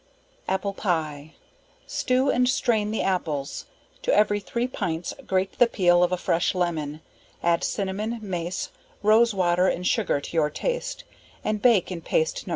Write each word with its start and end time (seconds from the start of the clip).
Apple 0.47 0.73
Pie. 0.73 1.33
Stew 1.85 2.31
and 2.31 2.49
strain 2.49 2.89
the 2.89 3.03
apples, 3.03 3.65
to 4.01 4.11
every 4.11 4.39
three 4.39 4.67
pints, 4.67 5.13
grate 5.27 5.59
the 5.59 5.67
peal 5.67 6.01
of 6.01 6.11
a 6.11 6.17
fresh 6.17 6.55
lemon, 6.55 7.01
add 7.43 7.63
cinnamon, 7.63 8.17
mace, 8.19 8.71
rose 9.03 9.35
water 9.35 9.67
and 9.67 9.85
sugar 9.85 10.19
to 10.19 10.33
your 10.35 10.49
taste 10.49 11.03
and 11.43 11.61
bake 11.61 11.91
in 11.91 12.01
paste 12.01 12.47
No. 12.47 12.49